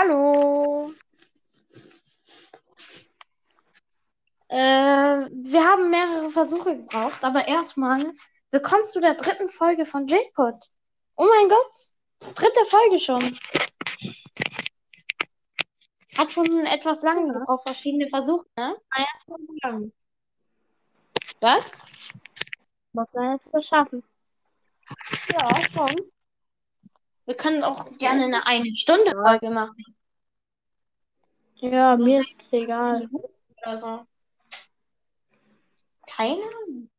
[0.00, 0.94] Hallo.
[4.46, 8.14] Äh, wir haben mehrere Versuche gebraucht, aber erstmal
[8.52, 10.54] willkommen zu der dritten Folge von J-Pod.
[11.16, 13.40] Oh mein Gott, dritte Folge schon.
[16.16, 18.76] Hat schon etwas lange gebraucht, verschiedene Versuche, ne?
[21.40, 21.82] Was?
[22.92, 24.04] Muss man es mal schaffen.
[25.30, 26.12] Ja, schon.
[27.28, 29.76] Wir können auch gerne eine eine Stunde Folge machen
[31.56, 33.06] Ja, So mir ist es egal.
[33.60, 34.06] oder so.
[36.06, 36.90] Keine Ahnung.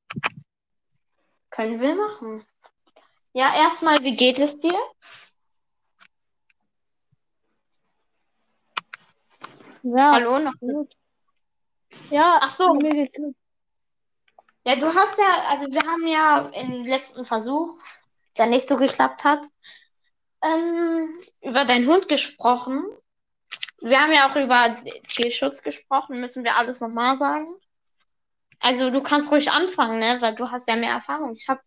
[1.49, 2.45] Können wir machen.
[3.33, 4.77] Ja, erstmal, wie geht es dir?
[9.81, 10.95] Ja, Hallo, noch gut.
[12.11, 12.75] Ja, Ach so.
[12.75, 13.35] mir geht's gut.
[14.63, 17.79] Ja, du hast ja, also wir haben ja im letzten Versuch,
[18.37, 19.39] der nicht so geklappt hat,
[20.41, 22.83] ähm, über deinen Hund gesprochen.
[23.81, 27.47] Wir haben ja auch über Tierschutz gesprochen, müssen wir alles nochmal sagen.
[28.59, 30.17] Also du kannst ruhig anfangen, ne?
[30.19, 31.35] Weil du hast ja mehr Erfahrung.
[31.35, 31.61] Ich habe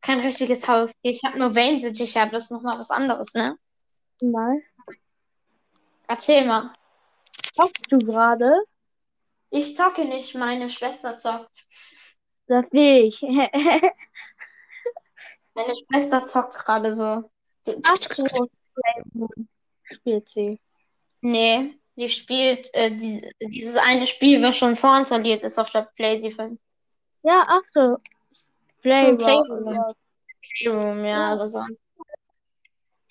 [0.00, 0.92] kein richtiges Haus.
[1.02, 3.56] Ich habe nur Wellensittiche, aber das ist nochmal was anderes, ne?
[4.22, 4.62] Mal.
[6.08, 6.72] Erzähl mal.
[7.54, 8.64] Zockst du gerade?
[9.50, 11.66] Ich zocke nicht, meine Schwester zockt.
[12.46, 13.20] Das sehe ich.
[15.54, 17.30] Meine Schwester zockt gerade so.
[17.84, 19.48] Ach so, Playmoon
[19.84, 20.60] spielt sie.
[21.20, 26.58] Nee, sie spielt äh, die, dieses eine Spiel, was schon vorinstalliert ist auf der PlayStation.
[27.22, 27.96] Ja, ach so.
[28.80, 29.18] Playroom.
[29.18, 29.94] Playroom.
[30.58, 31.60] Playroom, ja, oder so.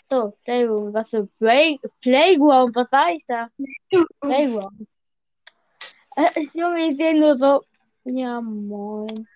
[0.09, 0.93] So, Playroom.
[0.93, 2.75] Was für Play Playground?
[2.75, 3.47] Was war ich da?
[4.19, 4.87] Playground.
[6.17, 7.63] Äh, Junge, ich sehe nur so.
[8.03, 9.27] Ja, moin.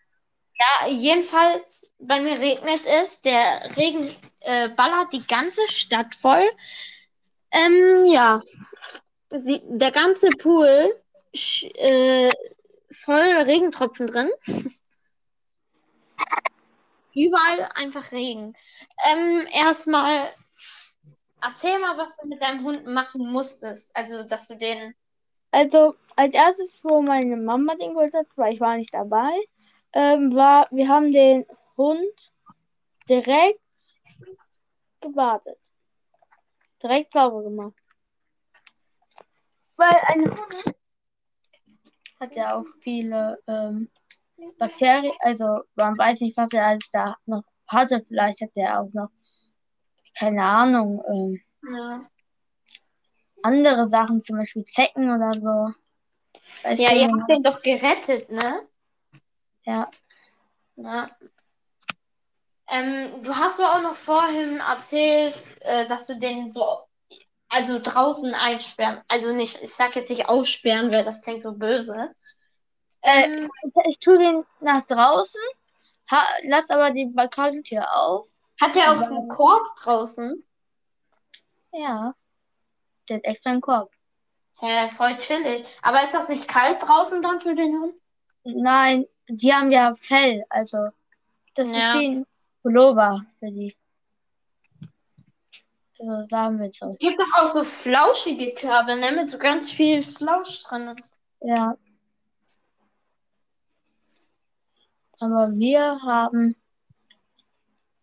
[0.58, 3.22] Ja, jedenfalls, bei mir regnet es.
[3.22, 6.50] Der Regen äh, ballert die ganze Stadt voll.
[7.52, 8.42] Ähm, ja.
[9.30, 10.96] Sie, der ganze Pool
[11.34, 12.32] äh,
[12.92, 14.30] voll Regentropfen drin.
[17.14, 18.56] Überall einfach Regen.
[19.10, 20.22] Ähm, erstmal,
[21.42, 23.96] erzähl mal, was du mit deinem Hund machen musstest.
[23.96, 24.96] Also, dass du den.
[25.52, 29.34] Also, als erstes, wo meine Mama den geholt hat, weil ich war nicht dabei,
[29.96, 31.46] ähm, war, wir haben den
[31.78, 32.34] Hund
[33.10, 33.60] direkt
[35.02, 35.58] gebadet.
[36.84, 37.74] Direkt sauber gemacht.
[39.78, 40.76] Weil ein Hund
[42.20, 43.90] hat ja auch viele ähm,
[44.58, 48.04] Bakterien, also man weiß nicht, was er alles da noch hatte.
[48.06, 49.10] Vielleicht hat er auch noch,
[50.18, 51.42] keine Ahnung, ähm,
[51.74, 52.06] Ja,
[53.44, 55.74] andere Sachen, zum Beispiel Zecken oder so.
[56.64, 58.68] Weiß ja ihr habt den doch gerettet, ne?
[59.66, 59.90] Ja.
[60.76, 61.10] Ja.
[62.70, 66.66] Ähm, du hast doch auch noch vorhin erzählt, äh, dass du den so,
[67.48, 72.14] also draußen einsperren, also nicht, ich sag jetzt nicht aussperren, weil das klingt so böse.
[73.04, 73.50] Ähm,
[73.88, 75.42] Ich, tue den nach draußen,
[76.10, 78.28] ha, lass aber die Balkontür auf.
[78.60, 80.44] hat der auch einen Korb draußen?
[81.72, 82.16] Ja.
[83.10, 83.92] Der hat extra einen Korb.
[84.60, 85.68] Hä, voll chillig.
[85.84, 88.00] Aber ist das nicht kalt draußen dann für den Hund?
[88.44, 90.90] Nein, die haben ja Fell, also
[91.56, 91.78] das Ja.
[91.78, 92.26] ist wie ein
[92.62, 93.74] Pullover für die.
[95.98, 96.88] So sagen wir es so.
[96.88, 100.94] Es gibt doch auch so flauschige Körbe, ne, mit so ganz viel Flausch drin.
[101.42, 101.78] Ja.
[105.20, 106.56] Aber wir haben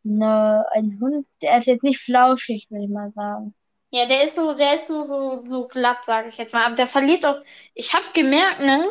[0.05, 3.55] eine, einen Hund, der ist jetzt nicht flauschig, würde ich mal sagen.
[3.91, 6.65] Ja, der ist so, der ist so, so, so glatt, sage ich jetzt mal.
[6.65, 7.43] Aber der verliert doch.
[7.75, 8.83] Ich habe gemerkt, ne?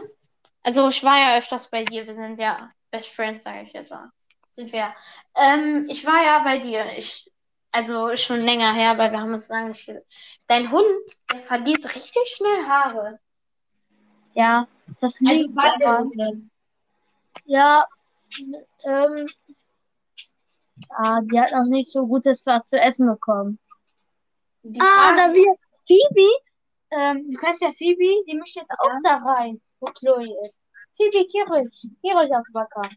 [0.63, 2.05] Also ich war ja öfters bei dir.
[2.05, 4.11] Wir sind ja Best Friends, sage ich jetzt mal.
[4.51, 4.79] Sind wir.
[4.79, 4.93] ja.
[5.35, 6.85] Ähm, ich war ja bei dir.
[6.97, 7.31] Ich,
[7.71, 10.03] also schon länger her, weil wir haben uns lange nicht gesehen.
[10.47, 10.85] Dein Hund,
[11.31, 13.19] der verliert richtig schnell Haare.
[14.33, 14.67] Ja,
[14.99, 16.51] das Also liegt beide daran.
[17.45, 17.85] Ja,
[18.85, 19.25] ähm,
[20.89, 23.59] ah, die hat noch nicht so gutes was zu essen bekommen.
[24.63, 26.29] Die Ah, da wir Phoebe,
[26.91, 28.99] ähm, du kennst ja Phoebe, die mischt jetzt auch Ja.
[29.03, 30.57] da rein, wo Chloe ist.
[30.99, 31.71] Ruhig,
[32.01, 32.89] geh ruhig aufs Balkon.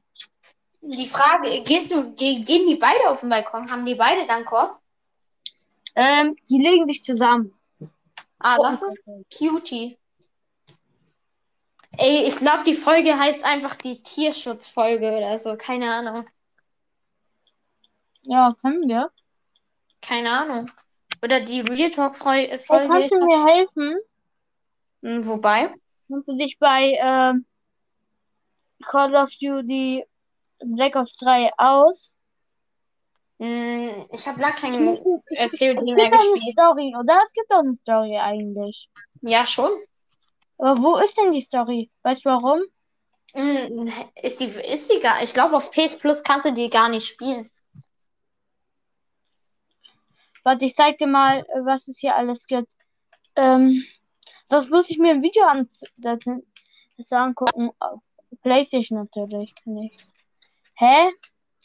[0.82, 3.70] die Frage, gehst du, ge gehen die beide auf den Balkon?
[3.70, 4.78] Haben die beide dann Korb?
[5.94, 7.52] Ähm, die legen sich zusammen.
[8.38, 9.02] Ah, das ist
[9.36, 9.96] Cutie.
[11.96, 15.56] Ey, ich glaube, die Folge heißt einfach die Tierschutzfolge oder so.
[15.56, 16.26] Keine Ahnung.
[18.26, 19.10] Ja, können wir.
[20.02, 20.70] Keine Ahnung.
[21.22, 22.88] Oder die Real Talk Freu- Hey, Folge.
[22.88, 23.96] kannst du mir helfen?
[25.02, 25.72] Hm, Wobei?
[26.08, 27.46] Kannst du dich bei ähm,
[28.82, 30.04] Call of Duty
[30.64, 32.12] Black Ops 3 aus?
[33.38, 35.00] Hm, ich habe lange Es kein muss-
[35.30, 36.52] äh, es COD mehr gibt doch eine gespielt.
[36.52, 37.20] Story, oder?
[37.24, 38.88] Es gibt doch eine Story eigentlich.
[39.22, 39.70] Ja, schon.
[40.58, 41.90] Aber wo ist denn die Story?
[42.02, 42.60] Weißt du warum?
[43.34, 43.92] Hm,
[44.22, 47.06] ist die, ist die gar, ich glaube, auf PS Plus kannst du die gar nicht
[47.08, 47.50] spielen.
[50.44, 52.72] Warte, ich zeig dir mal, was es hier alles gibt.
[53.34, 53.84] Ähm,
[54.48, 56.20] das muss ich mir im Video an das,
[56.96, 57.70] das angucken.
[57.80, 58.00] Auf
[58.44, 59.96] PlayStation natürlich, kann ich.
[60.74, 61.10] Hä?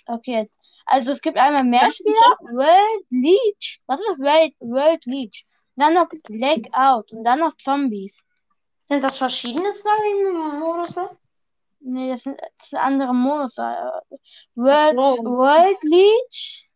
[0.07, 0.59] Okay, jetzt.
[0.85, 3.79] Also es gibt einmal Mehrspieler, World Leech.
[3.85, 5.45] Was ist World, World Leech?
[5.75, 8.17] Dann noch Blackout und dann noch Zombies.
[8.85, 10.95] Sind das verschiedene Story-Modus?
[11.81, 13.55] Nee, das sind, das sind andere Modus.
[13.57, 13.61] Äh,
[14.55, 14.97] World.
[14.97, 16.69] World Leech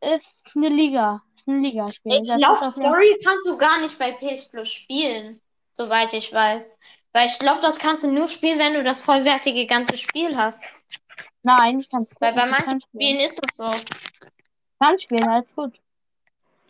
[0.00, 1.22] ist eine Liga.
[1.36, 2.12] Ist ein Ligaspiel.
[2.14, 5.40] Ich glaube, Story kannst du gar nicht bei PS Plus spielen,
[5.74, 6.78] soweit ich weiß.
[7.12, 10.64] Weil ich glaube, das kannst du nur spielen, wenn du das vollwertige ganze Spiel hast.
[11.42, 13.20] Nein, ich kann es Weil bei ich manchen spielen.
[13.20, 13.70] Ist das so.
[13.70, 13.84] Ich
[14.78, 15.78] kann spielen, alles gut.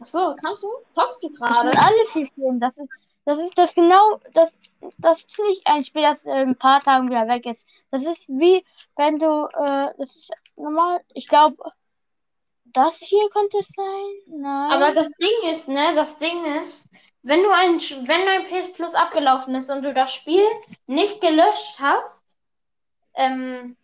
[0.00, 0.68] Ach so, kannst du?
[0.92, 1.68] Zockst du Ich gerade?
[1.68, 2.58] will alles hier spielen.
[2.58, 2.88] Das ist,
[3.24, 4.58] das ist das genau, das,
[4.98, 7.66] das ist nicht ein Spiel, das in ein paar Tagen wieder weg ist.
[7.90, 8.64] Das ist wie,
[8.96, 11.56] wenn du, äh, das ist normal, ich glaube,
[12.64, 14.40] das hier könnte es sein.
[14.40, 14.70] Nein.
[14.72, 16.86] Aber das Ding ist, ne, das Ding ist,
[17.22, 17.78] wenn du ein,
[18.08, 20.44] wenn dein PS Plus abgelaufen ist und du das Spiel
[20.86, 22.36] nicht gelöscht hast,
[23.14, 23.76] ähm,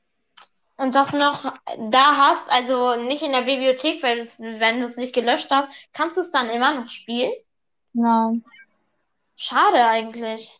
[0.76, 1.52] und das noch
[1.90, 6.16] da hast, also nicht in der Bibliothek, weil wenn du es nicht gelöscht hast, kannst
[6.16, 7.32] du es dann immer noch spielen?
[7.92, 8.44] Nein.
[9.34, 10.56] Schade eigentlich.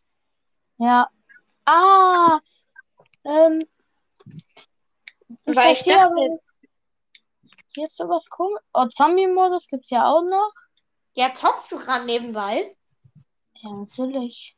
[0.79, 1.09] Ja.
[1.65, 2.39] Ah.
[3.25, 3.65] Ähm.
[5.45, 6.39] Weil ich dachte- aber.
[7.75, 8.61] Hier ist sowas komisch.
[8.75, 10.53] Oh, Zombie-Modus gibt's ja auch noch.
[11.19, 12.77] Ja, zockst du gerade nebenbei?
[13.57, 14.57] Ja, natürlich.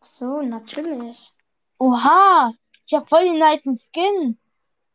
[0.00, 1.34] Ach So, natürlich.
[1.78, 2.54] Oha.
[2.86, 4.38] Ich habe voll den nicen Skin.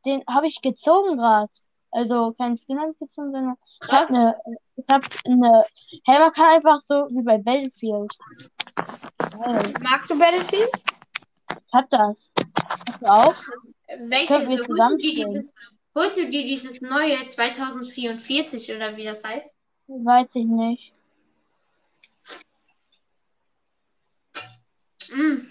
[0.07, 1.51] Den habe ich gezogen gerade.
[1.91, 4.11] Also kein Skin habe ich gezogen, sondern ich habe Krass.
[4.11, 4.35] eine.
[4.75, 5.65] Ich habe eine.
[6.03, 8.11] Hey, man kann einfach so wie bei Battlefield.
[9.19, 9.73] Geil.
[9.83, 10.71] Magst du Battlefield?
[11.67, 12.31] Ich hab das.
[12.89, 13.35] Hast du auch?
[13.99, 15.45] Welche, Können wir holst, du dieses,
[15.93, 19.55] holst du dir dieses neue 2044 oder wie das heißt?
[19.85, 20.91] Weiß ich nicht.
[25.13, 25.45] Mm.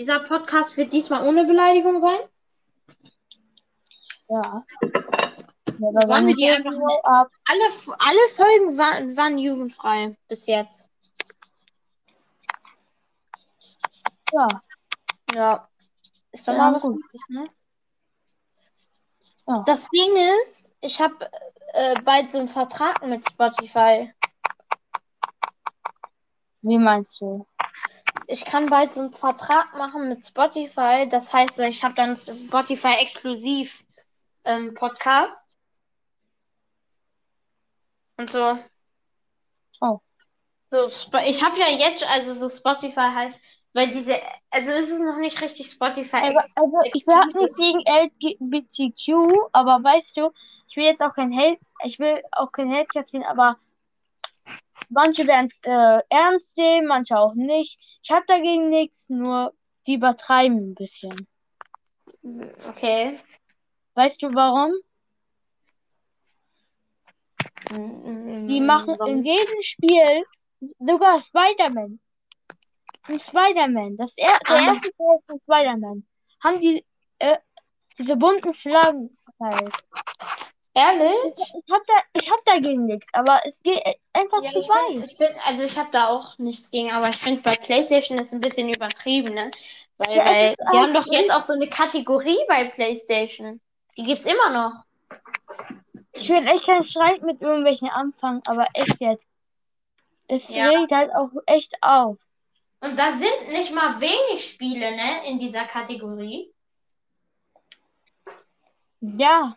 [0.00, 2.20] Dieser Podcast wird diesmal ohne Beleidigung sein.
[4.30, 4.64] Ja.
[4.80, 7.28] Ja, Wollen wenn wir die einfach so ab.
[7.44, 10.88] Alle, alle Folgen waren, waren jugendfrei bis jetzt.
[14.32, 14.48] Ja.
[15.34, 15.68] Ja.
[16.32, 16.94] Ist doch Ja, mal was gut.
[16.94, 17.50] Gutes, ne?
[19.48, 19.62] Ja.
[19.66, 21.30] Das Ding ist, ich habe
[21.74, 24.10] äh, bald so einen Vertrag mit Spotify.
[26.62, 27.46] Wie meinst du?
[28.30, 31.08] Ich kann bald so einen Vertrag machen mit Spotify.
[31.08, 33.84] Das heißt, ich habe dann Spotify exklusiv
[34.44, 35.48] ähm, Podcast.
[38.16, 38.56] Und so.
[39.80, 39.98] Oh.
[40.70, 40.86] So,
[41.26, 43.34] ich habe ja jetzt, also so Spotify halt,
[43.72, 44.14] weil diese,
[44.50, 46.16] also es ist noch nicht richtig Spotify.
[46.16, 50.30] Aber, Ex also ich halt nicht gegen LGBTQ, aber weißt du,
[50.68, 52.86] ich will jetzt auch kein Hate, ich will auch kein Hate
[53.26, 53.58] aber
[54.88, 58.00] manche werden es äh, ernst nehmen, manche auch nicht.
[58.02, 59.52] Ich habe dagegen nichts, nur
[59.86, 61.26] die übertreiben ein bisschen.
[62.68, 63.18] okay.
[63.94, 64.72] Weißt du warum?
[67.70, 70.24] Mm, Die machen in jedem Spiel
[70.78, 72.00] sogar Spider-Man.
[73.08, 73.96] Ein Spider-Man.
[73.96, 74.66] Das er der Ah.
[74.72, 76.06] erste Teil von Spider-Man.
[76.42, 76.84] Haben die
[77.18, 77.38] äh,
[77.98, 79.74] diese bunten Flaggen verteilt.
[80.74, 81.34] Ehrlich?
[81.36, 85.00] Ich hab da, ich hab dagegen nichts, aber es geht einfach Ja, zu ich find,
[85.00, 85.10] weit.
[85.10, 88.32] ich find, also ich habe da auch nichts gegen, aber ich finde bei PlayStation ist
[88.32, 89.50] ein bisschen übertrieben, ne?
[89.98, 93.60] Weil, Ja, weil die haben doch jetzt auch so eine Kategorie bei PlayStation.
[93.96, 94.72] Die gibt's immer noch.
[96.12, 99.26] Ich will echt keinen Streit mit irgendwelchen anfangen, aber echt jetzt.
[100.28, 100.68] Es Ja.
[100.68, 102.16] regt halt auch echt auf.
[102.80, 106.52] Und da sind nicht mal wenig Spiele, ne, in dieser Kategorie.
[109.00, 109.56] Ja.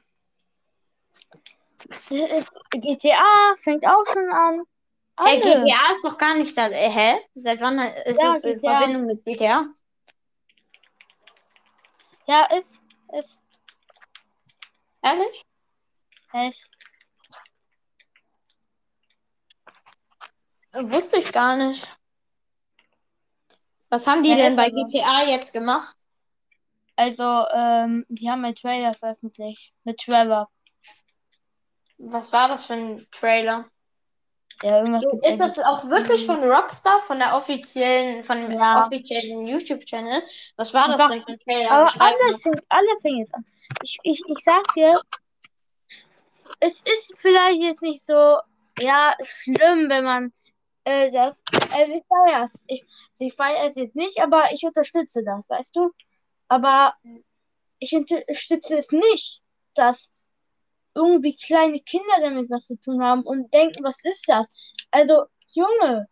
[2.71, 4.63] GTA fängt auch schon an.
[5.19, 5.63] Hey, Alle.
[5.63, 6.67] GTA ist doch gar nicht da.
[6.67, 7.13] Äh, hä?
[7.35, 8.79] Seit wann ist Ja, es in GTA.
[8.79, 9.67] Verbindung mit GTA?
[12.25, 12.81] Ja, ist,
[13.19, 13.39] ist,
[15.01, 15.45] Ehrlich?
[16.33, 16.69] ist.
[20.73, 21.85] Wusste ich gar nicht.
[23.89, 25.95] Was haben die Ja, denn bei aber- GTA jetzt gemacht?
[26.95, 29.73] Also, ähm, die haben einen Trailer veröffentlicht.
[29.83, 30.49] Mit Trevor.
[32.05, 33.65] Was war das für ein Trailer?
[34.61, 34.81] Ja,
[35.23, 38.85] Ist das auch wirklich von Rockstar, von der offiziellen, von dem Ja.
[38.85, 40.21] offiziellen YouTube-Channel?
[40.55, 41.71] Was war das Einfach- denn für ein Trailer?
[41.71, 43.45] Aber alle fängt, alle fängt jetzt an.
[43.83, 44.99] Ich, ich, ich sag dir,
[46.59, 48.37] es ist vielleicht jetzt nicht so,
[48.79, 50.33] ja, schlimm, wenn man
[50.85, 51.41] äh, das,
[51.71, 52.63] also ich feiere es.
[52.67, 52.85] Ich,
[53.19, 55.91] ich feiere es jetzt nicht, aber ich unterstütze das, weißt du?
[56.47, 56.93] Aber
[57.79, 59.41] ich unterstütze es nicht,
[59.73, 60.11] dass
[60.95, 64.71] irgendwie kleine Kinder damit was zu tun haben und denken, was ist das?
[64.91, 66.07] Also, Junge,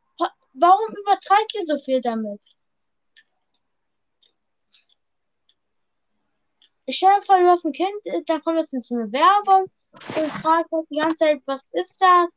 [0.54, 2.42] warum übertreibt ihr so viel damit?
[6.86, 7.92] Ich stelle mir vor, du hast ein Kind,
[8.26, 12.28] dann kommt jetzt eine Werbung und fragt die ganze Zeit, was ist das?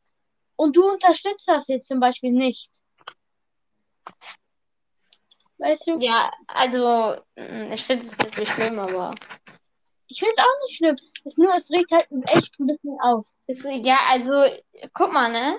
[0.56, 2.70] Und du unterstützt das jetzt zum Beispiel nicht.
[5.58, 5.98] Weißt du?
[5.98, 9.14] Ja, also mm, ich finde es jetzt nicht schlimm, aber.
[10.08, 10.96] Ich finde es auch nicht schlimm.
[11.24, 13.26] Es nur, es regt halt echt ein bisschen auf.
[13.46, 14.44] ja, also,
[14.92, 15.58] guck mal, ne?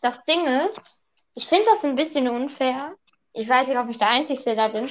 [0.00, 2.96] Das Ding ist, ich finde das ein bisschen unfair.
[3.32, 4.90] Ich weiß nicht, ob ich der Einzige da bin.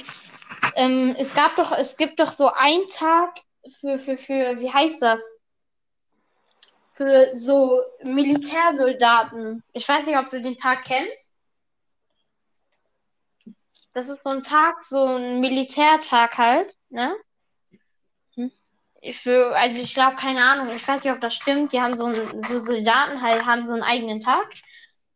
[0.76, 5.02] Ähm, es gab doch, es gibt doch so einen Tag für, für, für, wie heißt
[5.02, 5.40] das?
[6.92, 9.62] Für so Militärsoldaten.
[9.72, 11.34] Ich weiß nicht, ob du den Tag kennst.
[13.92, 17.14] Das ist so ein Tag, so ein Militärtag halt, ne?
[19.12, 21.72] Für, also ich glaube, keine Ahnung, ich weiß nicht, ob das stimmt.
[21.72, 24.52] Die haben so, ein, so Soldaten halt, haben so einen eigenen Tag.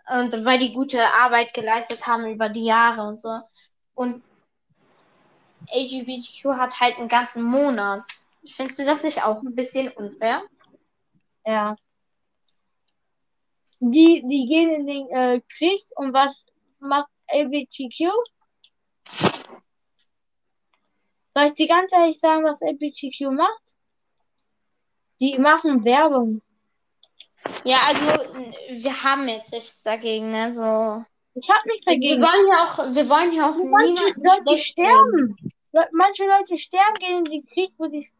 [0.08, 3.40] Und weil die gute Arbeit geleistet haben über die Jahre und so.
[3.94, 4.22] Und
[5.72, 8.02] LGBTQ hat halt einen ganzen Monat.
[8.46, 10.42] Findest du das nicht auch ein bisschen unfair?
[11.46, 11.76] Ja.
[13.80, 16.46] Die, die gehen in den äh, Krieg und was
[16.78, 18.10] macht LGBTQ?
[21.34, 23.76] Soll ich die ganze Zeit sagen, was LGBTQ macht?
[25.20, 26.42] Die machen Werbung.
[27.64, 28.24] Ja, also
[28.70, 30.52] wir haben jetzt nichts dagegen, ne?
[30.52, 31.04] So.
[31.34, 32.20] Ich habe nichts dagegen.
[32.20, 35.36] Wir wollen ja auch, wir wollen ja auch manche Leute sterben.
[35.38, 35.52] Reden.
[35.92, 38.10] Manche Leute sterben gegen den Krieg, wo die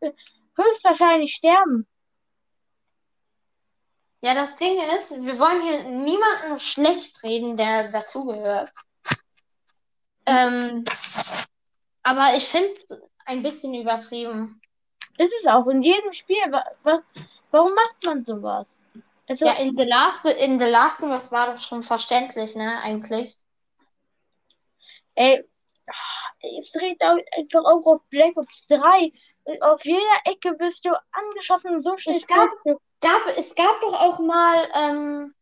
[0.56, 1.86] höchstwahrscheinlich sterben.
[4.22, 8.70] Ja, das Ding ist, wir wollen hier niemanden schlecht reden, der dazugehört.
[10.24, 10.84] Ähm,
[12.02, 12.86] aber ich finde es
[13.26, 14.60] ein bisschen übertrieben.
[15.18, 16.38] Ist es auch in jedem Spiel.
[16.82, 18.82] Warum macht man sowas?
[19.28, 23.36] Also, ja, in The Last, in The Last Us war das schon verständlich, ne, eigentlich.
[25.14, 25.44] Ey,
[26.60, 29.12] es dreht einfach auch auf Black Ops 3.
[29.60, 32.16] Auf jeder Ecke bist du angeschossen und so schnell.
[32.16, 32.48] Es gab,
[33.00, 35.34] gab, es gab doch auch mal, ähm,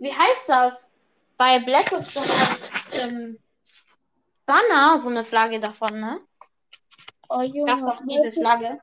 [0.00, 0.92] wie heißt das?
[1.36, 2.20] Bei Black Ops so
[2.98, 3.38] ähm,
[4.48, 6.22] Banner, so eine Flagge davon, ne?
[7.28, 7.66] Oh, Junge.
[7.66, 8.80] Gab's auch diese Flagge?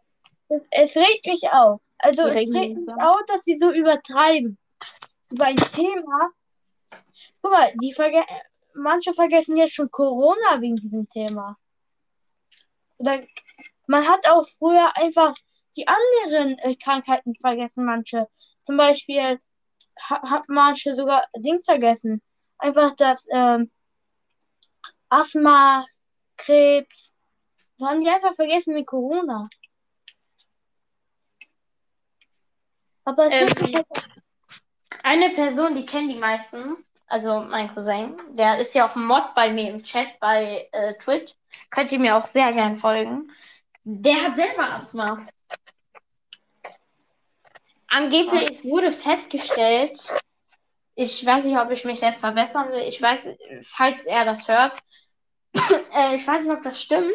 [0.47, 1.81] Es, regt mich auf.
[1.97, 4.59] Also es regt mich auf, dass sie so übertreiben.
[5.31, 6.29] Über ein Thema.
[7.41, 8.23] Guck mal, die verge
[8.75, 11.57] manche vergessen jetzt schon Corona wegen diesem Thema.
[12.97, 13.23] Oder
[13.87, 15.33] man hat auch früher einfach
[15.75, 18.27] die anderen äh, Krankheiten vergessen, manche.
[18.65, 19.39] Zum Beispiel
[19.99, 22.21] ha hat manche sogar Dings vergessen.
[22.59, 23.71] Einfach das ähm,
[25.09, 25.85] Asthma,
[26.37, 27.13] Krebs.
[27.77, 29.49] Das haben die einfach vergessen mit Corona.
[33.03, 33.85] Aber ähm, halt
[35.03, 39.51] eine Person, die kennen die meisten, also mein Cousin, der ist ja auch Mod bei
[39.51, 41.33] mir im Chat bei äh, Twitch.
[41.69, 43.31] Könnt ihr mir auch sehr gern folgen.
[43.83, 45.25] Der hat selber Asthma.
[47.87, 50.11] Angeblich es wurde festgestellt,
[50.95, 52.83] ich weiß nicht, ob ich mich jetzt verbessern will.
[52.87, 54.77] Ich weiß, falls er das hört,
[55.53, 57.13] äh, ich weiß nicht, ob das stimmt.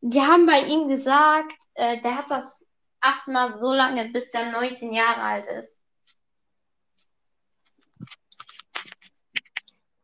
[0.00, 2.66] Die haben bei ihm gesagt, äh, der hat das
[3.00, 5.80] Asthma so lange, bis er 19 Jahre alt ist.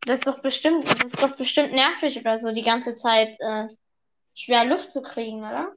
[0.03, 3.67] Das ist doch bestimmt, das ist doch bestimmt nervig oder so, die ganze Zeit äh,
[4.35, 5.75] schwer Luft zu kriegen, oder?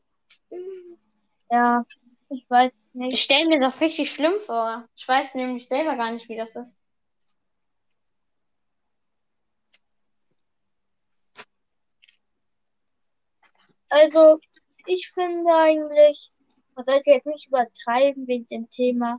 [1.50, 1.84] Ja,
[2.30, 3.14] ich weiß nicht.
[3.14, 4.88] Ich stelle mir das richtig schlimm vor.
[4.96, 6.78] Ich weiß nämlich selber gar nicht, wie das ist.
[13.92, 14.40] Also,
[14.86, 16.32] ich finde eigentlich,
[16.76, 19.18] man sollte jetzt nicht übertreiben wegen dem Thema.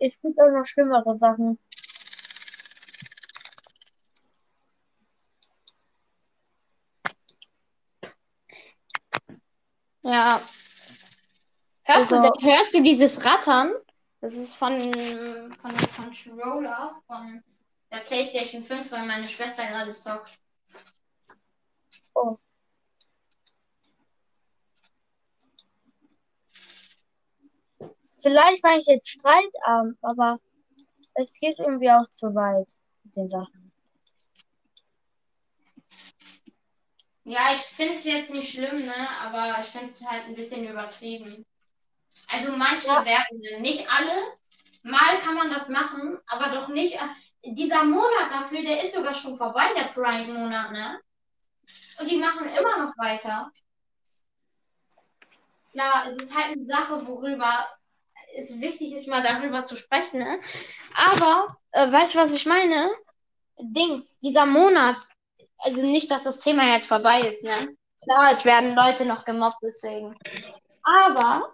[0.00, 1.56] Es gibt auch noch schlimmere Sachen.
[10.02, 10.40] Ja.
[11.84, 13.72] Hörst, also, du, hörst du dieses Rattern?
[14.20, 17.44] Das ist von, von dem Controller von
[17.92, 20.36] der PlayStation 5, weil meine Schwester gerade zockt.
[22.14, 22.36] Oh.
[28.26, 30.40] Vielleicht war ich jetzt streitarm, aber
[31.14, 32.72] es geht irgendwie auch zu weit
[33.04, 33.70] mit den Sachen.
[37.22, 38.94] Ja, ich finde es jetzt nicht schlimm, ne?
[39.22, 41.46] Aber ich finde es halt ein bisschen übertrieben.
[42.26, 43.04] Also manche Ja.
[43.04, 44.36] Werbungen, nicht alle.
[44.82, 46.96] Mal kann man das machen, aber doch nicht.
[46.96, 51.00] äh, Dieser Monat dafür, der ist sogar schon vorbei, der Prime-Monat, ne?
[52.00, 53.52] Und die machen immer noch weiter.
[55.70, 57.68] Klar, es ist halt eine Sache, worüber
[58.36, 60.38] es wichtig ist, mal darüber zu sprechen, ne?
[61.12, 62.90] Aber, äh, weißt du, was ich meine?
[63.58, 64.96] Dings, dieser Monat,
[65.58, 67.76] also nicht, dass das Thema jetzt vorbei ist, ne?
[68.02, 70.14] Klar, es werden Leute noch gemobbt, deswegen.
[70.82, 71.52] Aber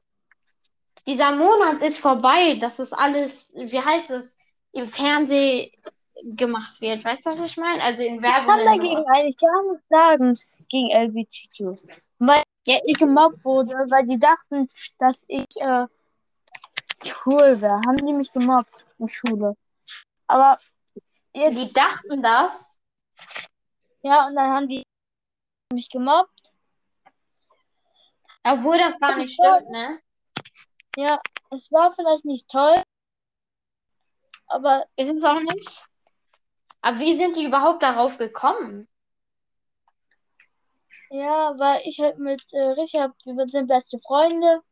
[1.06, 4.36] dieser Monat ist vorbei, dass es alles, wie heißt es,
[4.72, 5.70] im Fernsehen
[6.24, 7.04] gemacht wird.
[7.04, 7.82] Weißt du, was ich meine?
[7.82, 8.54] Also in Ich Werbung.
[8.54, 11.78] kann dagegen eigentlich gar nichts sagen, gegen LGBTQ.
[12.18, 15.86] Weil Ja, ich gemobbt wurde, weil die dachten, dass ich äh,
[17.26, 17.80] cool wäre.
[17.86, 19.56] Haben die mich gemobbt in Schule.
[20.26, 20.58] Aber
[21.34, 22.78] jetzt, die dachten das.
[24.02, 24.82] ja, und dann haben die
[25.72, 26.52] mich gemobbt.
[28.44, 29.56] Obwohl das gar Das nicht toll.
[29.58, 30.00] stimmt, ne?
[30.96, 32.82] Ja, es war vielleicht nicht toll,
[34.46, 35.84] aber Ist es auch nicht.
[36.82, 38.88] Aber wie sind die überhaupt darauf gekommen?
[41.10, 44.62] ja, weil ich halt mit äh, Richard, wir sind beste Freunde.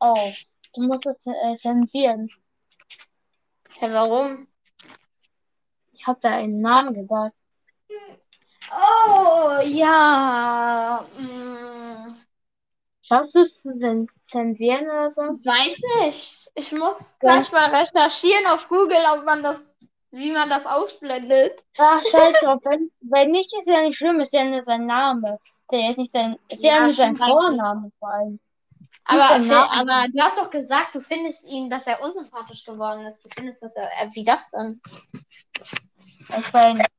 [0.00, 0.32] Oh,
[0.74, 2.28] du musst das äh, zensieren.
[3.80, 4.48] Ja, warum?
[5.92, 7.34] Ich habe da einen Namen gesagt.
[8.70, 11.04] Oh, ja.
[11.18, 12.14] mm,
[13.02, 15.22] Schaffst du es zu zen- zensieren oder so?
[15.22, 16.50] Weiß nicht.
[16.54, 19.76] Ich muss gleich mal recherchieren auf Google, ob man das,
[20.10, 21.64] wie man das ausblendet.
[21.78, 22.60] Ach, scheiß drauf.
[22.64, 25.38] Wenn, wenn nicht, ist ja nicht schlimm, ist ja nur sein Name.
[25.42, 28.38] Ist ja jetzt nicht sein, ist ja, Ja, nur sein Vorname vor allem.
[29.10, 29.70] Aber, Name.
[29.70, 33.24] aber du hast doch gesagt, du findest ihn, dass er unsympathisch geworden ist.
[33.24, 33.88] Du findest, dass er.
[34.00, 34.80] Äh, wie das denn?
[36.38, 36.90] Ich weiß nicht.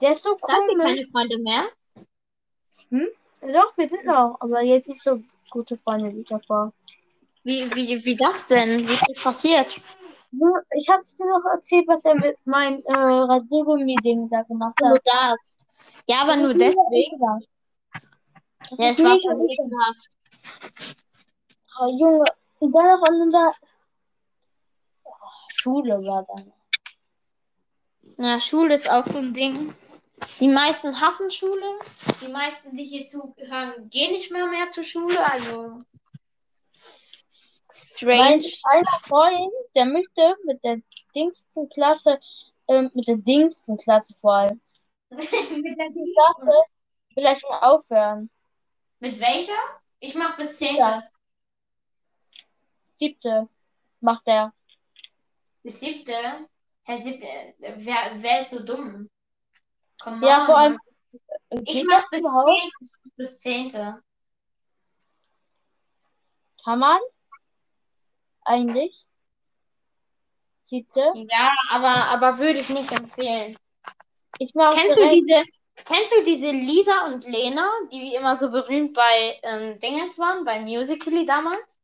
[0.00, 0.84] Der ist so Seid ihr komisch.
[0.84, 1.64] keine Freunde mehr?
[3.40, 6.72] Doch, wir sind auch, aber jetzt nicht so gute Freunde wie davor.
[7.44, 8.86] Wie, wie, wie das denn?
[8.86, 9.80] Wie ist das passiert?
[10.32, 14.94] Nur, Ich habe dir noch erzählt, was er mit meinem äh, Radiergummi-Ding da gemacht Nur
[14.94, 15.02] hat.
[15.04, 15.56] das.
[16.08, 17.46] Ja, aber nur deswegen.
[18.72, 20.16] Ja, es war schon ekelhaft.
[21.78, 22.24] Oh, Junge,
[22.58, 23.52] und dann noch an unserer
[25.04, 25.10] oh,
[25.48, 26.52] Schule war dann.
[28.18, 29.74] Ja, Schule ist auch so ein Ding.
[30.40, 31.78] Die meisten hassen Schule.
[32.22, 35.18] Die meisten, die hier zuhören, gehen nicht mehr mehr zur Schule.
[35.32, 35.82] Also
[38.02, 38.46] Mein strange.
[38.70, 40.80] einer Freund, der möchte mit der
[41.14, 42.18] dingsten Klasse,
[42.68, 44.60] ähm, mit der dingsten Klasse vor allem,
[45.10, 46.62] Mit, der Klasse
[47.12, 48.30] vielleicht aufhören.
[49.00, 49.80] Mit welcher?
[50.00, 50.76] Ich mach bis 10.
[50.76, 51.02] Ja.
[52.98, 53.48] Siebte
[54.00, 54.52] macht er.
[55.62, 56.48] Bis 7.
[56.84, 57.26] Herr siebte.
[57.58, 59.10] Wer, wer ist so dumm?
[60.00, 60.46] Come Ja, on.
[60.46, 60.78] vor allem,
[61.64, 62.20] Ich geht mach bis?
[62.20, 63.10] 10.
[63.16, 64.02] Bis 10.
[66.64, 67.00] Kann man?
[68.44, 69.06] Eigentlich?
[70.66, 71.12] Siebte?
[71.14, 73.56] Ja, aber, aber würde ich nicht empfehlen.
[74.38, 75.44] Ich mache Kennst du diese,
[75.84, 80.60] kennst du diese Lisa und Lena, die immer so berühmt bei ähm, Dingens waren, bei
[80.60, 81.78] Musical.ly damals?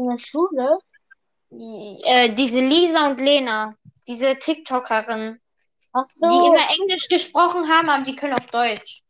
[0.00, 0.78] in der Schule.
[1.50, 3.74] Die, äh, diese Lisa und Lena,
[4.06, 5.40] diese TikTokerin,
[5.92, 9.02] Ach die so, immer Englisch gesprochen haben, aber die können auch Deutsch.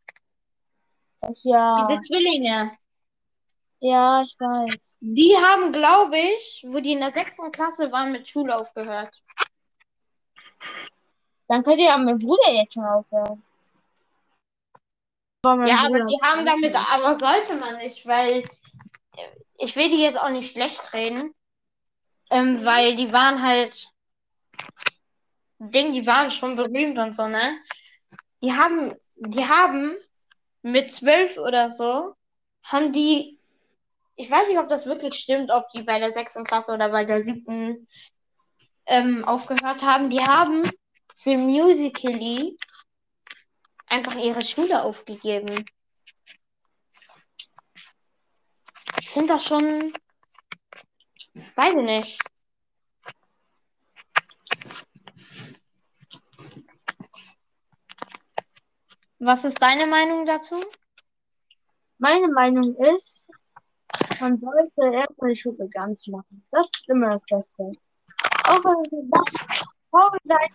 [1.43, 1.87] ja.
[1.87, 2.77] Diese Zwillinge.
[3.79, 4.97] Ja, ich weiß.
[4.99, 9.21] Die haben, glaube ich, wo die in der sechsten Klasse waren, mit Schule aufgehört.
[11.51, 13.43] Dann könnt ihr ja mit Bruder jetzt schon aufhören.
[15.43, 18.45] Aber mein Ja, aber Bruder die ist haben auch damit, aber sollte man nicht, weil
[19.57, 21.35] ich will die jetzt auch nicht schlecht reden,
[22.29, 23.91] ähm, weil die waren halt,
[25.59, 27.59] Ding, die waren schon berühmt und so, ne?
[28.41, 29.97] Die haben, die haben
[30.61, 32.15] mit zwölf oder so,
[32.63, 33.37] haben die,
[34.15, 37.03] ich weiß nicht, ob das wirklich stimmt, ob die bei der sechsten Klasse oder bei
[37.03, 37.89] der siebten
[38.85, 40.09] ähm, aufgehört haben.
[40.09, 40.63] Die haben
[41.21, 42.57] für Musical.ly
[43.85, 45.65] einfach ihre Schule aufgegeben.
[48.99, 49.93] Ich finde das schon,
[51.55, 52.19] weiß ich nicht.
[59.19, 60.59] Was ist deine Meinung dazu?
[61.99, 63.29] Meine Meinung ist,
[64.19, 66.43] man sollte erstmal die Schule ganz machen.
[66.49, 67.71] Das ist immer das Beste.
[68.45, 70.49] Auch wenn es traurig sein,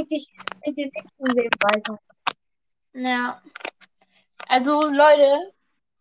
[0.00, 0.28] dich
[0.64, 1.98] mit dem nächsten Leben weiter.
[2.94, 3.42] Ja.
[4.48, 5.52] Also, Leute,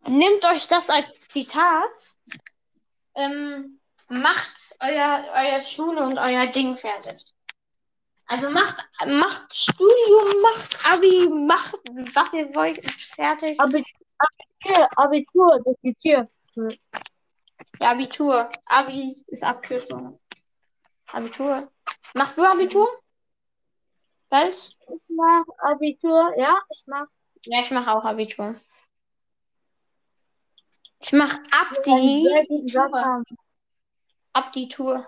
[0.08, 1.92] nehmt euch das als Zitat.
[3.16, 7.22] Ähm, macht euer, euer Schule und euer Ding fertig.
[8.28, 11.76] Also macht, macht Studium, macht Abi, macht
[12.16, 13.60] was ihr wollt fertig.
[13.60, 13.84] Abi
[14.64, 16.28] Tür, Abitur, durch die Tür.
[17.80, 18.50] Ja, Abitur.
[18.66, 20.20] Abi ist Abkürzung.
[21.12, 21.72] Abitur.
[22.14, 22.88] Machst du Abitur?
[24.32, 24.78] Was?
[24.88, 27.06] Ich mach Abitur, ja, ich mach.
[27.46, 28.56] Ja, ich mache auch Abitur.
[31.02, 32.30] Ich mache Abdi.
[32.94, 33.26] haben.
[34.32, 35.06] Abditur.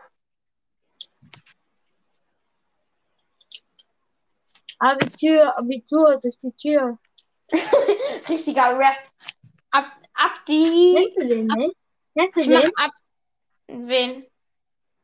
[4.79, 6.99] Abitur, Abitur, durch die Tür.
[8.27, 8.97] Richtiger Rap.
[9.71, 10.95] Ab, Abdi.
[10.95, 11.77] Kennst du den nicht?
[12.17, 12.71] Kennst du Ich mach den?
[12.75, 12.91] ab.
[13.67, 14.27] Wen?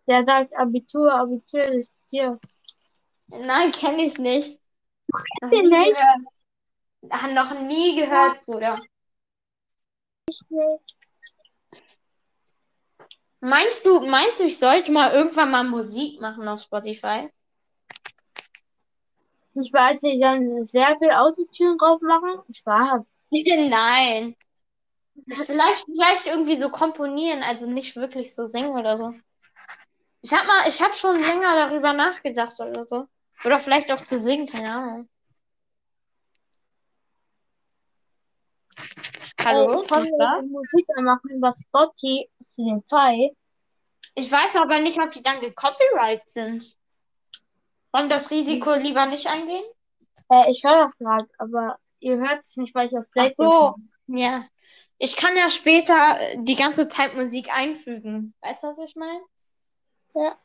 [0.08, 2.40] Der sagt Abitur, Abitur, durch die Tür.
[3.30, 4.60] Nein, kenne ich nicht.
[5.42, 5.96] Noch den nie nicht?
[7.02, 7.34] gehört.
[7.34, 8.78] Noch nie gehört, Bruder.
[13.42, 17.30] Meinst du, meinst du, ich sollte mal irgendwann mal Musik machen auf Spotify?
[19.56, 22.42] Ich weiß nicht, dann sehr viel Autotüren drauf machen.
[22.54, 23.02] Spaß.
[23.32, 24.36] Nein.
[25.28, 29.14] Vielleicht, vielleicht irgendwie so komponieren, also nicht wirklich so singen oder so.
[30.22, 33.08] Ich hab mal, ich hab schon länger darüber nachgedacht oder so.
[33.46, 35.10] Oder vielleicht auch zu singen, keine Ahnung.
[39.44, 39.82] Hallo?
[39.82, 40.06] Ist das?
[40.06, 43.36] mir Musik machen über Spotify.
[44.16, 46.76] Ich weiß aber nicht, ob die dann gecopyright sind.
[47.92, 49.64] Wollen wir das Risiko lieber nicht eingehen?
[50.30, 53.72] Äh, ich höre das gerade, aber ihr hört es nicht, weil ich auf Ach PlayStation
[54.08, 54.46] so, ja.
[54.98, 58.34] Ich kann ja später äh, die ganze Zeit Musik einfügen.
[58.42, 59.22] Weißt du, was ich meine?
[60.14, 60.38] Ja.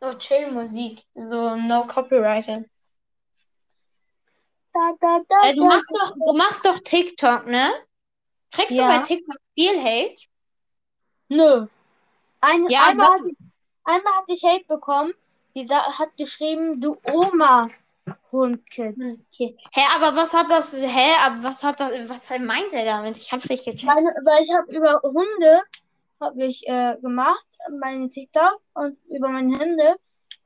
[0.00, 1.02] So Chill-Musik.
[1.14, 2.46] So no copyright.
[4.72, 7.70] Da, da, da, Äh, du, machst doch, du machst doch TikTok, ne?
[8.50, 8.88] Kriegst Ja.
[8.88, 10.16] du bei TikTok viel Hate?
[11.28, 11.66] Nö.
[12.40, 13.38] Ein, Ja, einmal, was- hatte ich,
[13.84, 15.14] einmal hatte ich Hate bekommen.
[15.54, 17.68] Die hat geschrieben, du Oma
[18.32, 18.96] Hundkid.
[18.96, 19.56] Okay.
[19.72, 23.16] Hä, aber was hat das, hä, aber was hat das, was meint er damit?
[23.18, 23.84] Ich hab's nicht gecheckt.
[23.84, 25.62] Meine, weil ich habe über Hunde
[26.24, 27.46] habe ich äh, gemacht,
[27.80, 29.96] meine TikTok und über meine Hunde,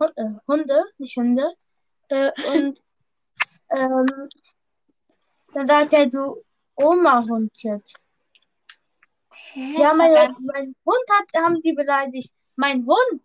[0.01, 1.53] Hund, äh, Hunde, nicht Hunde.
[2.09, 2.83] Äh, und
[3.71, 4.07] ähm,
[5.53, 6.45] dann sagt er, du
[6.77, 7.83] Oma Hundkid.
[9.53, 12.33] Hä, Die haben das hat meine, er- mein Hund hat, haben die beleidigt.
[12.57, 13.25] Mein Hund.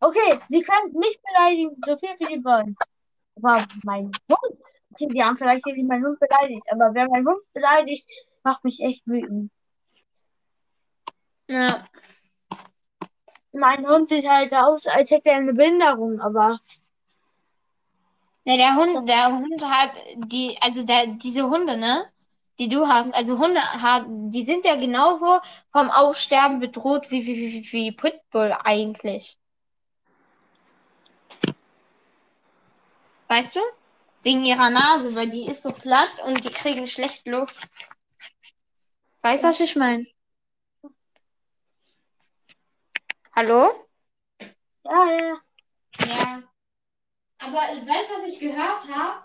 [0.00, 2.76] Okay, sie können mich beleidigen, so viel wie sie wollen.
[3.36, 4.60] Aber mein Hund.
[4.92, 8.08] Okay, die haben vielleicht nicht meinen Hund beleidigt, aber wer meinen Hund beleidigt,
[8.44, 9.50] macht mich echt wütend.
[11.48, 11.84] Ja.
[13.52, 16.58] Mein Hund sieht halt aus, als hätte er eine Behinderung, aber
[18.48, 22.06] Ja, der Hund, der Hund hat die, also der, diese Hunde, ne?
[22.58, 27.36] Die du hast, also Hunde hat, die sind ja genauso vom Aussterben bedroht wie, wie,
[27.36, 29.38] wie, wie Pitbull eigentlich.
[33.28, 33.60] Weißt du?
[34.22, 37.54] Wegen ihrer Nase, weil die ist so platt und die kriegen schlecht Luft.
[39.20, 40.06] Weißt du, was ich meine?
[43.38, 43.70] Hallo?
[44.84, 45.38] ja, ja.
[46.04, 46.42] Ja.
[47.38, 49.24] Aber weißt du, was ich gehört habe?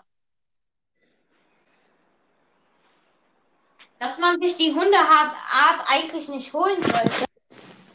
[3.98, 7.24] Dass man sich die Hundeart Art eigentlich nicht holen sollte.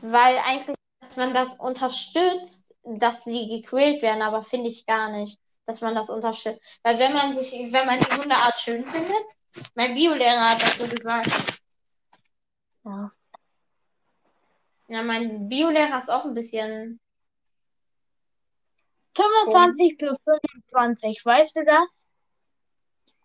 [0.01, 5.39] Weil eigentlich, dass man das unterstützt, dass sie gequält werden, aber finde ich gar nicht,
[5.67, 6.59] dass man das unterstützt.
[6.83, 9.23] Weil wenn man sich, wenn man die Hundeart schön findet,
[9.73, 11.31] mein Biolehrer hat das so gesagt.
[12.83, 13.09] ja.
[14.89, 16.99] Ja, mein Biolehrer ist auch ein bisschen.
[19.15, 22.07] 25 plus 25, weißt du das?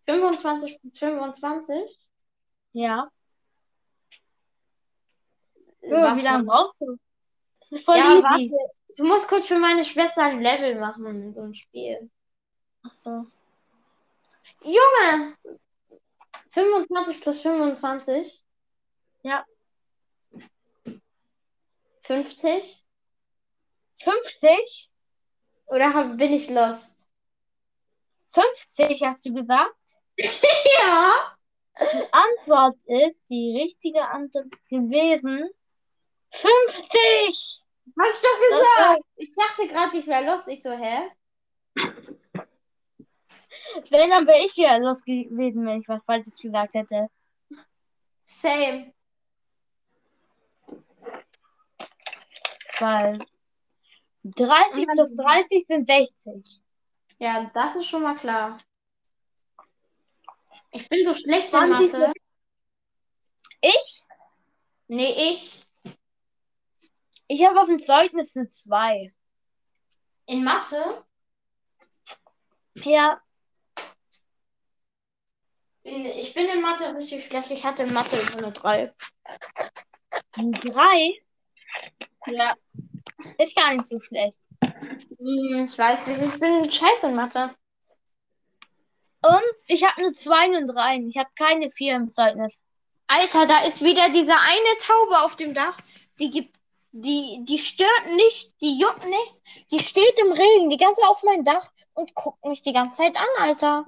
[0.07, 1.98] 25 bis 25?
[2.72, 3.09] Ja.
[5.83, 6.96] Ja, wie lange brauchst du?
[7.61, 8.22] Das ist voll Ja, easy.
[8.22, 8.74] warte.
[8.96, 12.11] Du musst kurz für meine Schwester ein Level machen in so einem Spiel.
[12.83, 13.27] Ach so.
[14.62, 15.37] Junge!
[16.50, 18.44] 25 plus 25?
[19.22, 19.44] Ja.
[22.05, 22.85] 50?
[23.99, 24.90] 50?
[25.67, 27.09] Oder hab, bin ich lost?
[28.29, 29.75] 50 hast du gesagt?
[30.79, 31.37] Ja!
[31.77, 35.51] Die Antwort ist, die richtige Antwort gewesen
[36.31, 37.64] 50!
[37.99, 39.03] Hab ich doch gesagt!
[39.17, 40.49] Ich dachte gerade, ich wäre lost.
[40.49, 41.11] Ich so, hä?
[43.90, 47.09] Wenn, dann wäre ich ja los gewesen, wenn ich was Falsches gesagt hätte.
[48.25, 48.93] Same.
[52.85, 53.18] Weil
[54.25, 56.62] 30 plus 30 sind 60.
[57.18, 58.59] Ja, das ist schon mal klar.
[60.70, 62.12] Ich bin so schlecht in 20 Mathe.
[63.62, 64.03] Ich?
[64.88, 65.64] Nee, ich.
[67.27, 69.14] Ich habe auf dem Zeugnis eine 2.
[70.27, 71.05] In Mathe?
[72.75, 73.18] Ja,
[75.85, 77.51] Ich bin in Mathe richtig schlecht.
[77.51, 78.92] Ich hatte in Mathe nur eine 3.
[80.33, 81.23] Drei
[82.26, 82.54] Ja.
[83.38, 84.40] ist gar nicht so schlecht.
[84.62, 87.50] Hm, Ich weiß nicht, ich bin scheiße in Mathe.
[89.22, 91.08] Und ich habe nur zwei und dreien.
[91.08, 92.62] Ich habe keine vier im Zeugnis.
[93.06, 95.76] Alter, da ist wieder diese eine Taube auf dem Dach.
[96.18, 96.56] Die gibt,
[96.92, 99.68] die, die stört nicht, die juckt nicht.
[99.70, 102.98] Die steht im Regen die ganze Zeit auf meinem Dach und guckt mich die ganze
[102.98, 103.84] Zeit an, Alter.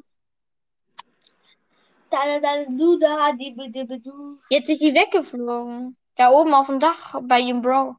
[4.49, 5.97] Jetzt ist sie weggeflogen.
[6.17, 7.97] Da oben auf dem Dach bei ihrem Bro.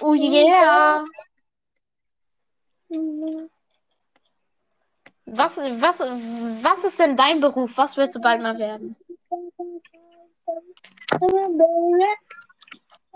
[0.00, 1.04] Oh yeah.
[5.26, 7.76] Was, was, was ist denn dein Beruf?
[7.76, 8.96] Was willst du bald mal werden?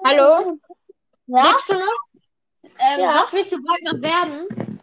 [0.04, 0.58] Hallo?
[1.26, 2.72] Ja, Lebst du noch?
[2.78, 3.14] Ähm, Ja.
[3.14, 4.80] Was willst du bald mal werden?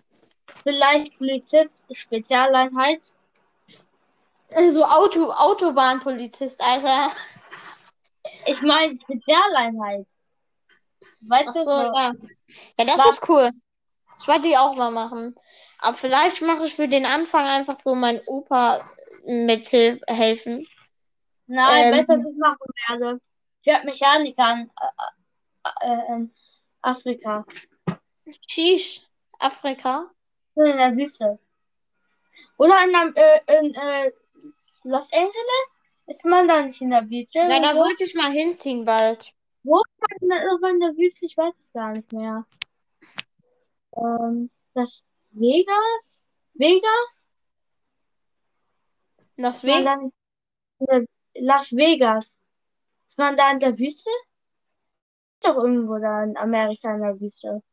[0.47, 3.13] vielleicht Polizist, Spezialeinheit.
[4.49, 7.09] Äh, So Auto, Autobahnpolizist, Alter.
[8.45, 10.07] Ich meine Spezialeinheit.
[11.21, 12.13] Weißt Ach du, so, so, ja.
[12.77, 13.13] Ja, das Was?
[13.15, 13.49] ist cool.
[14.17, 15.35] Das wollte ich auch mal machen.
[15.79, 18.79] Aber vielleicht mache ich für den Anfang einfach so meinen Opa
[19.25, 20.65] mithelfen.
[21.47, 23.21] nein, ähm, weißt was ich machen werde?
[23.61, 24.71] Ich werde Mechaniker in,
[25.81, 26.33] äh, äh, in
[26.81, 27.45] Afrika.
[28.47, 29.01] Sheesh.
[29.39, 30.09] Afrika.
[30.55, 31.39] In der Wüste.
[32.57, 34.11] Oder in, einem, äh, in äh,
[34.85, 35.65] Los Angeles?
[36.07, 37.39] Ist man da nicht in der Wüste?
[37.39, 39.33] Ja, da wollte ich mal hinziehen bald.
[40.21, 42.45] in der, irgendwann in der Wüste, ich weiß es gar nicht mehr.
[43.97, 46.23] Ähm, das Vegas?
[46.53, 47.25] Vegas?
[49.37, 50.11] Las Ist man
[50.79, 51.07] Vegas.
[51.33, 52.39] Las Vegas.
[53.07, 54.11] Ist man da in der Wüste?
[54.11, 57.63] Ist doch irgendwo da in Amerika in der Wüste.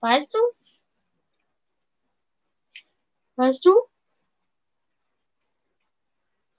[0.00, 0.38] Weißt du?
[3.36, 3.74] Weißt du?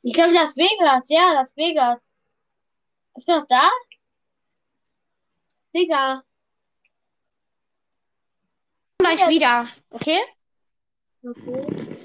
[0.02, 2.14] Ich glaube Las Vegas, ja, Las Vegas.
[3.16, 3.70] Ist du noch da?
[5.74, 6.24] Digga.
[9.00, 10.20] Gleich wieder, okay?
[11.24, 11.98] Okay.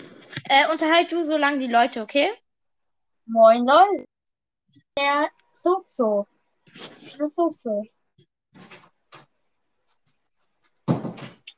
[0.48, 2.30] Äh, unterhalt du so lange die Leute, okay?
[3.26, 4.06] Moin Leute.
[4.96, 6.26] Der Sozo.
[7.18, 7.86] Der Sozo.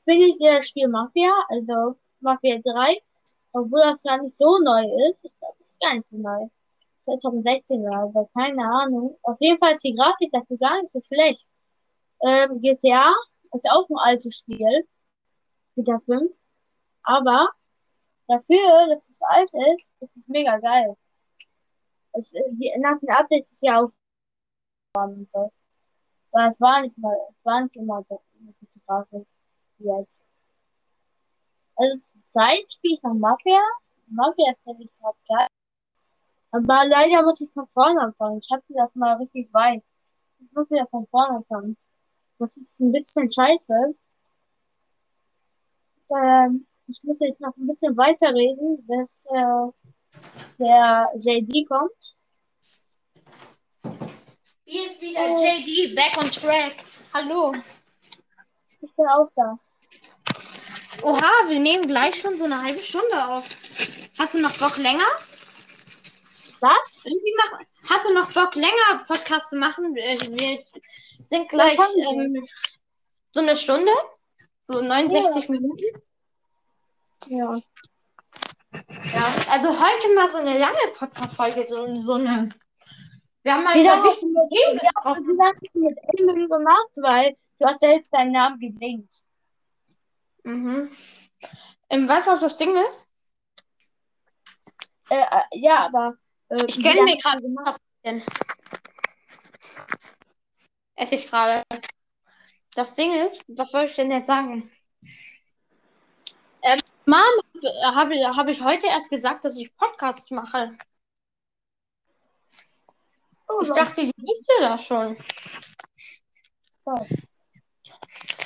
[0.07, 3.01] Bin ich das Spiel Mafia, also Mafia 3,
[3.53, 5.19] obwohl das gar nicht so neu ist.
[5.23, 6.49] Ich glaube, das ist gar nicht so neu.
[7.05, 9.19] 2016 oder so, keine Ahnung.
[9.23, 11.49] Auf jeden Fall ist die Grafik dafür gar nicht so schlecht.
[12.23, 13.13] Ähm, GTA
[13.53, 14.87] ist auch ein altes Spiel.
[15.77, 16.35] GTA 5.
[17.05, 17.51] Aber
[18.29, 20.97] dafür, dass es alt ist, ist es mega geil.
[22.13, 23.91] Es, die, nach den Updates ist ja auch
[24.97, 25.53] und so.
[26.33, 29.27] Aber es war nicht mal, es war nicht immer so eine gute Grafik
[29.79, 30.25] jetzt.
[31.77, 33.61] Also zur Zeit spiele ich noch Mafia.
[34.07, 35.47] Mafia finde ich gerade geil.
[36.51, 38.39] Aber leider muss ich von vorne anfangen.
[38.39, 39.83] Ich hatte das mal richtig weit.
[40.39, 41.77] Ich muss wieder von vorne anfangen.
[42.39, 43.95] Das ist ein bisschen scheiße.
[46.11, 49.73] Ähm, ich muss jetzt noch ein bisschen weiterreden, bis äh,
[50.59, 52.19] der JD kommt.
[54.65, 56.77] Hier ist wieder JD, back on track.
[57.13, 57.53] Hallo.
[58.81, 59.59] Ich bin auch da.
[61.05, 63.45] Oha, wir nehmen gleich schon so eine halbe Stunde auf.
[64.19, 65.05] Hast du noch Bock länger?
[66.61, 67.05] Was?
[67.91, 69.95] Hast du noch Bock länger Podcast zu machen?
[69.95, 70.17] Wir
[71.29, 72.49] sind gleich haben ähm,
[73.35, 73.93] so eine Stunde,
[74.63, 75.85] so 69 Minuten.
[77.27, 77.59] Ja.
[78.73, 82.49] Ja, also heute mal so eine lange Podcast-Folge, so, so eine.
[83.43, 85.27] Wir haben mal Wieder über wichtige Themen Ja, gesprochen.
[85.29, 89.24] das habe ich mit Emily gemacht, weil du hast ja jetzt deinen Namen geblinkt.
[90.45, 90.91] Mhm.
[91.91, 93.07] Ähm, weißt du, was das Ding ist?
[95.11, 96.15] Äh, äh, ja, aber.
[96.49, 97.81] Äh, Ich gönne lange- mir gerade gemacht.
[100.97, 101.63] Esse ich gerade.
[102.75, 104.71] Das Ding ist, was soll ich denn jetzt sagen?
[106.63, 107.19] Ähm, Mom,
[107.95, 110.77] habe hab ich heute erst gesagt, dass ich Podcasts mache.
[113.49, 115.17] Oh, Ich dachte, die wüsste das schon.
[116.85, 117.34] was?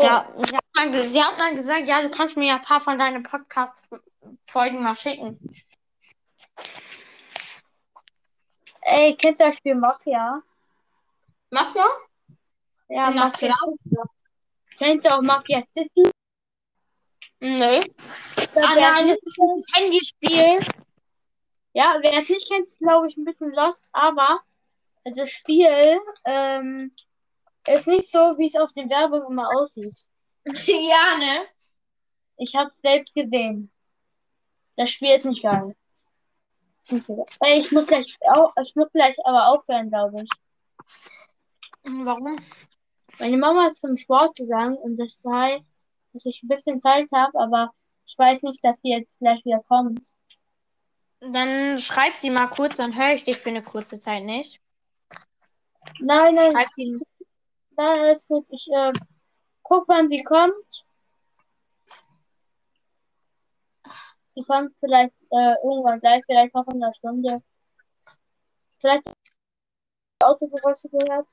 [0.01, 2.61] Ja, sie hat, mal, ge- sie hat mal gesagt, ja, du kannst mir ja ein
[2.63, 5.39] paar von deinen Podcast-Folgen mal schicken.
[8.83, 10.37] Ey, kennst du das Spiel Mafia?
[11.51, 11.87] Mafia?
[12.89, 13.53] Ja, Na Mafia.
[13.53, 14.07] klar.
[14.79, 16.11] Kennst du auch Mafia City?
[17.41, 17.91] Nee.
[18.55, 20.61] Da Ah nein, das ist ein Handyspiel.
[21.75, 24.41] Ja, wer es nicht kennt, ist, glaube ich, ein bisschen lost, aber
[25.05, 26.95] Das Spiel ähm,
[27.75, 29.95] ist nicht so, wie es auf den Werbung immer aussieht.
[30.45, 31.47] ja, ne?
[32.37, 33.71] Ich habe es selbst gesehen.
[34.77, 35.75] Das Spiel ist nicht geil.
[37.41, 40.29] Ey, Ich muss gleich, au- ich muss gleich aber aufhören, glaube ich.
[41.83, 42.37] Warum?
[43.19, 45.75] Meine Mama ist zum Sport gegangen und das heißt,
[46.13, 47.73] dass ich ein bisschen Zeit habe, aber
[48.07, 50.15] ich weiß nicht, dass sie jetzt gleich wieder kommt.
[51.21, 54.61] Dann schreib sie mal kurz, dann höre ich dich für eine kurze Zeit nicht.
[56.01, 56.97] Nein, nein, Schreib sie.
[57.79, 58.47] Nein, alles gut.
[58.51, 58.93] Ich äh,
[59.63, 60.85] guck, wann sie kommt.
[64.35, 67.39] Sie kommt vielleicht äh, irgendwann gleich, vielleicht noch in einer Stunde.
[68.79, 69.05] Vielleicht
[70.23, 71.29] Autogeräusche gehört.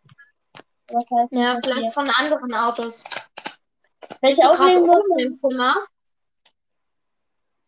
[0.87, 1.73] Was heißt Ja, das hier?
[1.73, 3.03] vielleicht von anderen Autos.
[4.21, 5.73] Wenn Bist aufnehmen oben im Zimmer?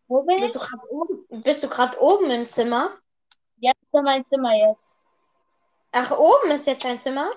[0.08, 0.62] wo bin Bist ich?
[0.62, 1.42] du oben?
[1.42, 2.92] Bist du gerade oben im Zimmer?
[3.58, 4.96] Ja, das ist ja mein Zimmer jetzt.
[5.92, 7.30] Ach, oben ist jetzt dein Zimmer?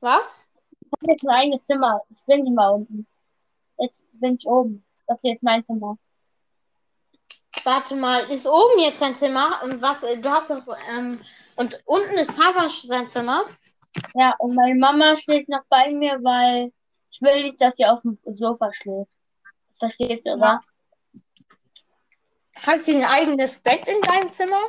[0.00, 0.46] Was?
[0.80, 1.98] ich hab jetzt ein eigenes Zimmer.
[2.14, 3.06] Ich bin nicht mal unten.
[3.78, 4.84] Jetzt bin ich oben.
[5.06, 5.98] Das ist jetzt mein Zimmer.
[7.64, 9.60] Warte mal, ist oben jetzt dein Zimmer?
[9.64, 10.00] Und was?
[10.00, 11.18] Du hast doch ähm,
[11.56, 13.44] und unten ist Savas sein Zimmer.
[14.14, 16.72] Ja, und meine Mama schläft noch bei mir, weil
[17.10, 19.12] ich will nicht, dass sie auf dem Sofa schläft.
[19.78, 20.60] Verstehst du, oder?
[22.56, 24.60] Hat sie ein eigenes Bett in deinem Zimmer?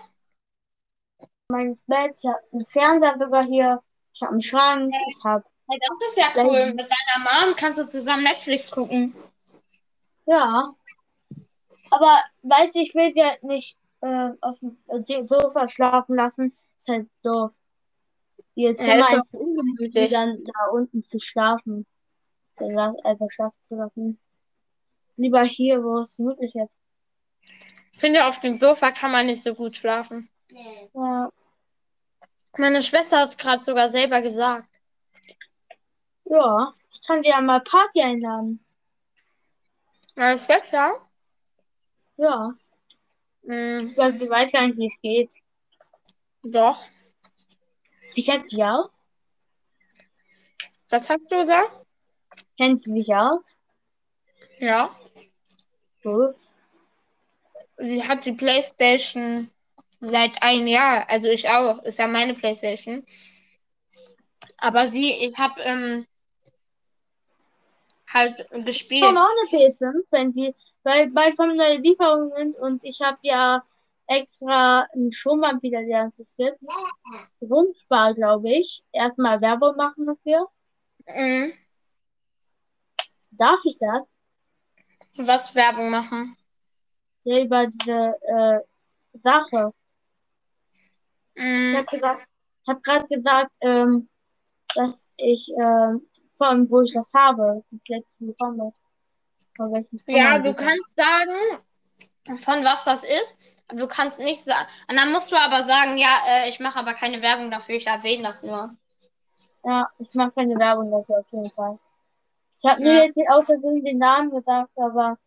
[1.47, 3.81] Mein Bett, ich habe einen Fernseher sogar hier,
[4.13, 6.73] ich habe einen Schrank, ich habe, Ja, das ist ja cool.
[6.73, 9.13] Mit deiner Mom kannst du zusammen Netflix gucken.
[10.25, 10.73] ja.
[11.91, 16.51] Aber, weißt du, ich will sie halt nicht äh, auf dem äh, Sofa schlafen lassen.
[16.77, 17.53] Ist halt doof.
[18.55, 20.11] Ihr Ja, Zimmer ist doch ist die ungemütlich.
[20.11, 21.85] dann da unten zu schlafen.
[22.55, 24.19] Also schlafen zu lassen.
[25.17, 26.79] Lieber hier, wo es gemütlich ist.
[27.93, 30.27] Ich finde, auf dem Sofa kann man nicht so gut schlafen.
[30.93, 31.29] Ja,
[32.57, 34.67] Meine Schwester hat es gerade sogar selber gesagt.
[36.25, 38.63] ja, ich kann sie ja mal Party einladen.
[40.15, 41.09] Meine Schwester?
[42.17, 42.53] Ja,
[43.43, 45.33] Mh, ich glaube, sie weiß gar nicht, wie es geht.
[46.43, 46.85] doch.
[48.03, 48.89] Sie kennt sich aus?
[50.89, 51.71] Was hast du gesagt?
[52.57, 53.57] Kennt sie sich aus?
[54.59, 54.89] Ja.
[56.03, 56.35] Gut.
[57.77, 59.49] Sie hat die Playstation
[59.99, 61.09] seit einem Jahr.
[61.09, 61.81] Also ich auch.
[61.83, 63.05] Ist ja meine Playstation.
[64.57, 66.07] Aber sie, ich habe ähm,
[68.11, 69.03] halt gespielt.
[69.03, 73.17] Ich habe auch eine PS5, wenn sie, weil bald kommen neue Lieferungen und ich habe
[73.21, 73.63] ja
[74.07, 76.59] extra einen Stromanbieter, der uns das gibt.
[77.39, 78.83] Grundspar, glaube ich.
[78.91, 80.47] Erstmal Werbung machen dafür.
[81.07, 81.53] Mhm.
[83.31, 84.17] Darf ich das?
[85.17, 86.35] Was Werbung machen.
[87.23, 88.59] Ja, über diese äh,
[89.17, 89.73] Sache.
[91.35, 91.75] Ich Mhm.
[91.75, 92.27] habe gesagt,
[92.63, 94.09] ich habe gerade gesagt, ähm,
[94.75, 98.73] dass ich ähm, von wo ich das habe, die letzten bekomme.
[99.55, 99.71] Von
[100.07, 101.59] Ja, du kannst sagen,
[102.39, 103.37] von was das ist.
[103.69, 104.67] Du kannst nicht sagen.
[104.89, 107.87] Und dann musst du aber sagen, ja, äh, ich mache aber keine Werbung dafür, ich
[107.87, 108.75] erwähne das nur.
[109.63, 111.79] Ja, ich mache keine Werbung dafür auf jeden Fall.
[112.63, 113.03] Ich habe nur Ja.
[113.03, 115.17] jetzt hier aus Versehen den Namen gesagt, aber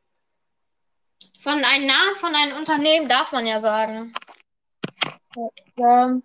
[1.40, 4.12] Von einem Namen von einem Unternehmen darf man ja sagen.
[5.76, 6.22] Ähm,